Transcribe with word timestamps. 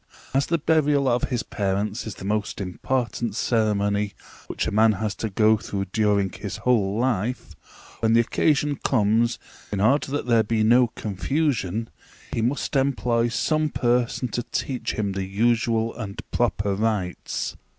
As 0.33 0.47
the 0.47 0.57
burial 0.57 1.07
of 1.07 1.25
his 1.25 1.43
parents 1.43 2.07
is 2.07 2.15
the 2.15 2.25
most 2.25 2.59
important 2.59 3.35
ceremony 3.35 4.15
which 4.47 4.65
a 4.65 4.71
man 4.71 4.93
has 4.93 5.13
to 5.17 5.29
go 5.29 5.57
through 5.57 5.85
during 5.93 6.31
his 6.31 6.57
whole 6.57 6.97
life, 6.97 7.53
when 7.99 8.13
the 8.13 8.19
occasion 8.19 8.77
comes, 8.77 9.37
in 9.71 9.79
order 9.79 10.11
that 10.11 10.25
there 10.25 10.41
be 10.41 10.63
no 10.63 10.87
confusion, 10.95 11.87
he 12.33 12.41
must 12.41 12.75
employ 12.75 13.27
some 13.27 13.69
person 13.69 14.27
to 14.29 14.41
teach 14.41 14.93
him 14.93 15.11
the 15.11 15.25
usual 15.25 15.95
and 15.95 16.19
proper 16.31 16.73
rites. 16.73 17.55